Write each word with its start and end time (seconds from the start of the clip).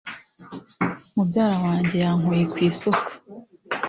Mubyara 1.15 1.55
wanjye 1.65 1.95
yankuye 2.03 2.43
ku 2.51 2.57
isuka 2.67 3.09